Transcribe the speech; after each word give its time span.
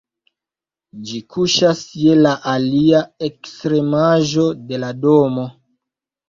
Ĝi 1.09 1.19
kuŝas 1.35 1.83
je 2.03 2.15
la 2.21 2.31
alia 2.53 3.03
ekstremaĵo 3.29 4.47
de 4.73 4.81
la 4.87 4.91
domo. 5.05 5.47